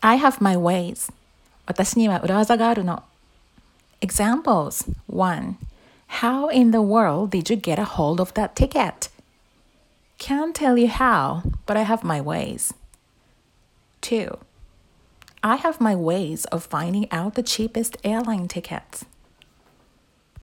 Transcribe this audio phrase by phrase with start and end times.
[0.00, 1.12] I have my ways.
[1.66, 3.02] 私には裏技があるの。
[4.00, 5.56] Examples 1.
[6.20, 9.10] How in the world did you get a hold of that ticket?
[10.18, 12.72] Can't tell you how, but I have my ways.
[14.02, 14.38] 2.
[15.42, 19.04] I have my ways of finding out the cheapest airline tickets.